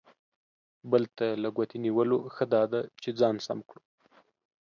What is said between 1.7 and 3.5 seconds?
نیولو، ښه دا ده چې ځان